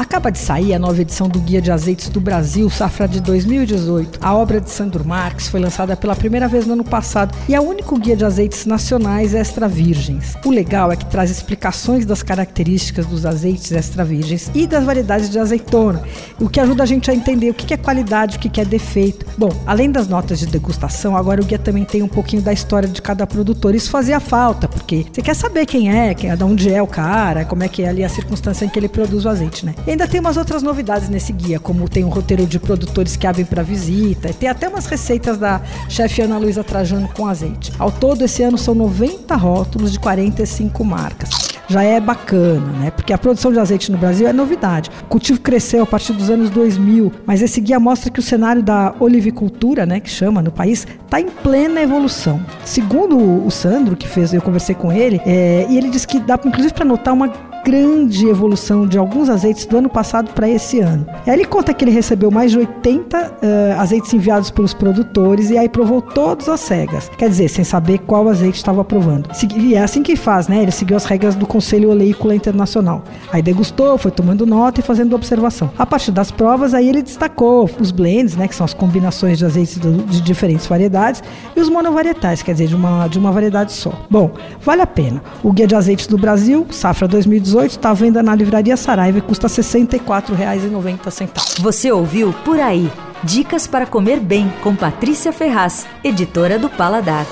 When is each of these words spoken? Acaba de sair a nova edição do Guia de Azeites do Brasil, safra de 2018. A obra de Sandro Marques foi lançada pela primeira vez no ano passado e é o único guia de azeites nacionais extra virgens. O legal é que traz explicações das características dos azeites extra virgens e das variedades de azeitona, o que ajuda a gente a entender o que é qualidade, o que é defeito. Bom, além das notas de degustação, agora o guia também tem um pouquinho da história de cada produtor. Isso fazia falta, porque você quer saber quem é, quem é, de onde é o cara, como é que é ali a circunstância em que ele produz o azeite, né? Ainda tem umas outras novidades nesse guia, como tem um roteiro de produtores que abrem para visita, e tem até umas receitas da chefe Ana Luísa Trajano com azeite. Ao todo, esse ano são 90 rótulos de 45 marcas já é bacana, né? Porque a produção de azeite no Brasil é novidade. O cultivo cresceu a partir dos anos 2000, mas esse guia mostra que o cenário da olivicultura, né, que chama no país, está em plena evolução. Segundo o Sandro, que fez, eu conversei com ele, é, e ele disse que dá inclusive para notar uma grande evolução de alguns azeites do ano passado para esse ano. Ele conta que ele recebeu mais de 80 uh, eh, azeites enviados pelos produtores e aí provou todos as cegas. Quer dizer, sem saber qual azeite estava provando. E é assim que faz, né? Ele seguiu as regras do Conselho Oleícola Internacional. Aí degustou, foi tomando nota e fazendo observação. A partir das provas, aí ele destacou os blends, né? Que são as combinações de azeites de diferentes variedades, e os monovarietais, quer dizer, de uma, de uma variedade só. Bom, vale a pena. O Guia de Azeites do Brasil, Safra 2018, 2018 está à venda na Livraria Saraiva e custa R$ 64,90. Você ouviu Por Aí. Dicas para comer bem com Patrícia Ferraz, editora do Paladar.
Acaba 0.00 0.32
de 0.32 0.38
sair 0.38 0.72
a 0.72 0.78
nova 0.78 1.02
edição 1.02 1.28
do 1.28 1.38
Guia 1.38 1.60
de 1.60 1.70
Azeites 1.70 2.08
do 2.08 2.22
Brasil, 2.22 2.70
safra 2.70 3.06
de 3.06 3.20
2018. 3.20 4.18
A 4.22 4.34
obra 4.34 4.58
de 4.58 4.70
Sandro 4.70 5.04
Marques 5.04 5.48
foi 5.48 5.60
lançada 5.60 5.94
pela 5.94 6.16
primeira 6.16 6.48
vez 6.48 6.66
no 6.66 6.72
ano 6.72 6.82
passado 6.82 7.36
e 7.46 7.54
é 7.54 7.60
o 7.60 7.64
único 7.64 7.98
guia 7.98 8.16
de 8.16 8.24
azeites 8.24 8.64
nacionais 8.64 9.34
extra 9.34 9.68
virgens. 9.68 10.38
O 10.42 10.50
legal 10.50 10.90
é 10.90 10.96
que 10.96 11.04
traz 11.04 11.30
explicações 11.30 12.06
das 12.06 12.22
características 12.22 13.04
dos 13.04 13.26
azeites 13.26 13.72
extra 13.72 14.02
virgens 14.02 14.50
e 14.54 14.66
das 14.66 14.84
variedades 14.84 15.28
de 15.28 15.38
azeitona, 15.38 16.02
o 16.40 16.48
que 16.48 16.60
ajuda 16.60 16.82
a 16.82 16.86
gente 16.86 17.10
a 17.10 17.14
entender 17.14 17.50
o 17.50 17.54
que 17.54 17.74
é 17.74 17.76
qualidade, 17.76 18.38
o 18.38 18.40
que 18.40 18.58
é 18.58 18.64
defeito. 18.64 19.26
Bom, 19.36 19.50
além 19.66 19.90
das 19.90 20.08
notas 20.08 20.38
de 20.38 20.46
degustação, 20.46 21.14
agora 21.14 21.42
o 21.42 21.44
guia 21.44 21.58
também 21.58 21.84
tem 21.84 22.02
um 22.02 22.08
pouquinho 22.08 22.40
da 22.40 22.54
história 22.54 22.88
de 22.88 23.02
cada 23.02 23.26
produtor. 23.26 23.74
Isso 23.74 23.90
fazia 23.90 24.18
falta, 24.18 24.66
porque 24.66 25.04
você 25.12 25.20
quer 25.20 25.36
saber 25.36 25.66
quem 25.66 25.94
é, 25.94 26.14
quem 26.14 26.30
é, 26.30 26.36
de 26.36 26.42
onde 26.42 26.72
é 26.72 26.82
o 26.82 26.86
cara, 26.86 27.44
como 27.44 27.62
é 27.62 27.68
que 27.68 27.82
é 27.82 27.90
ali 27.90 28.02
a 28.02 28.08
circunstância 28.08 28.64
em 28.64 28.70
que 28.70 28.78
ele 28.78 28.88
produz 28.88 29.26
o 29.26 29.28
azeite, 29.28 29.66
né? 29.66 29.74
Ainda 29.90 30.06
tem 30.06 30.20
umas 30.20 30.36
outras 30.36 30.62
novidades 30.62 31.08
nesse 31.08 31.32
guia, 31.32 31.58
como 31.58 31.88
tem 31.88 32.04
um 32.04 32.10
roteiro 32.10 32.46
de 32.46 32.60
produtores 32.60 33.16
que 33.16 33.26
abrem 33.26 33.44
para 33.44 33.60
visita, 33.60 34.30
e 34.30 34.32
tem 34.32 34.48
até 34.48 34.68
umas 34.68 34.86
receitas 34.86 35.36
da 35.36 35.60
chefe 35.88 36.22
Ana 36.22 36.38
Luísa 36.38 36.62
Trajano 36.62 37.08
com 37.08 37.26
azeite. 37.26 37.72
Ao 37.76 37.90
todo, 37.90 38.24
esse 38.24 38.40
ano 38.40 38.56
são 38.56 38.72
90 38.72 39.34
rótulos 39.34 39.90
de 39.90 39.98
45 39.98 40.84
marcas 40.84 41.50
já 41.70 41.84
é 41.84 42.00
bacana, 42.00 42.66
né? 42.80 42.90
Porque 42.90 43.12
a 43.12 43.18
produção 43.18 43.52
de 43.52 43.60
azeite 43.60 43.92
no 43.92 43.96
Brasil 43.96 44.26
é 44.26 44.32
novidade. 44.32 44.90
O 45.02 45.04
cultivo 45.04 45.40
cresceu 45.40 45.84
a 45.84 45.86
partir 45.86 46.12
dos 46.12 46.28
anos 46.28 46.50
2000, 46.50 47.12
mas 47.24 47.40
esse 47.42 47.60
guia 47.60 47.78
mostra 47.78 48.10
que 48.10 48.18
o 48.18 48.22
cenário 48.22 48.60
da 48.60 48.92
olivicultura, 48.98 49.86
né, 49.86 50.00
que 50.00 50.10
chama 50.10 50.42
no 50.42 50.50
país, 50.50 50.84
está 51.04 51.20
em 51.20 51.28
plena 51.28 51.80
evolução. 51.80 52.44
Segundo 52.64 53.16
o 53.16 53.48
Sandro, 53.52 53.94
que 53.94 54.08
fez, 54.08 54.34
eu 54.34 54.42
conversei 54.42 54.74
com 54.74 54.90
ele, 54.90 55.20
é, 55.24 55.64
e 55.70 55.78
ele 55.78 55.90
disse 55.90 56.08
que 56.08 56.18
dá 56.18 56.34
inclusive 56.44 56.74
para 56.74 56.84
notar 56.84 57.14
uma 57.14 57.28
grande 57.64 58.26
evolução 58.28 58.86
de 58.86 58.98
alguns 58.98 59.28
azeites 59.28 59.66
do 59.66 59.78
ano 59.78 59.88
passado 59.88 60.32
para 60.32 60.48
esse 60.48 60.80
ano. 60.80 61.06
Ele 61.26 61.44
conta 61.44 61.72
que 61.72 61.84
ele 61.84 61.90
recebeu 61.90 62.30
mais 62.30 62.50
de 62.50 62.58
80 62.58 63.18
uh, 63.18 63.30
eh, 63.42 63.76
azeites 63.78 64.12
enviados 64.12 64.50
pelos 64.50 64.74
produtores 64.74 65.50
e 65.50 65.58
aí 65.58 65.68
provou 65.68 66.00
todos 66.00 66.48
as 66.48 66.60
cegas. 66.60 67.10
Quer 67.16 67.28
dizer, 67.28 67.48
sem 67.48 67.64
saber 67.64 67.98
qual 67.98 68.28
azeite 68.28 68.58
estava 68.58 68.84
provando. 68.84 69.30
E 69.56 69.74
é 69.74 69.82
assim 69.82 70.02
que 70.02 70.16
faz, 70.16 70.48
né? 70.48 70.62
Ele 70.62 70.70
seguiu 70.70 70.96
as 70.96 71.04
regras 71.04 71.34
do 71.34 71.46
Conselho 71.46 71.90
Oleícola 71.90 72.34
Internacional. 72.34 73.04
Aí 73.32 73.42
degustou, 73.42 73.96
foi 73.98 74.10
tomando 74.10 74.46
nota 74.46 74.80
e 74.80 74.82
fazendo 74.82 75.14
observação. 75.14 75.70
A 75.78 75.86
partir 75.86 76.10
das 76.10 76.30
provas, 76.30 76.74
aí 76.74 76.88
ele 76.88 77.02
destacou 77.02 77.68
os 77.78 77.90
blends, 77.90 78.36
né? 78.36 78.48
Que 78.48 78.54
são 78.54 78.64
as 78.64 78.74
combinações 78.74 79.38
de 79.38 79.44
azeites 79.44 79.78
de 79.78 80.20
diferentes 80.20 80.66
variedades, 80.66 81.22
e 81.56 81.60
os 81.60 81.68
monovarietais, 81.68 82.42
quer 82.42 82.52
dizer, 82.52 82.68
de 82.68 82.74
uma, 82.74 83.08
de 83.08 83.18
uma 83.18 83.32
variedade 83.32 83.72
só. 83.72 83.92
Bom, 84.08 84.30
vale 84.60 84.82
a 84.82 84.86
pena. 84.86 85.22
O 85.42 85.52
Guia 85.52 85.66
de 85.66 85.74
Azeites 85.74 86.06
do 86.06 86.16
Brasil, 86.16 86.66
Safra 86.70 87.06
2018, 87.06 87.49
2018 87.50 87.70
está 87.70 87.90
à 87.90 87.94
venda 87.94 88.22
na 88.22 88.34
Livraria 88.34 88.76
Saraiva 88.76 89.18
e 89.18 89.22
custa 89.22 89.46
R$ 89.46 89.54
64,90. 89.54 91.60
Você 91.60 91.90
ouviu 91.90 92.34
Por 92.44 92.60
Aí. 92.60 92.90
Dicas 93.22 93.66
para 93.66 93.86
comer 93.86 94.18
bem 94.18 94.50
com 94.62 94.74
Patrícia 94.74 95.32
Ferraz, 95.32 95.86
editora 96.02 96.58
do 96.58 96.70
Paladar. 96.70 97.26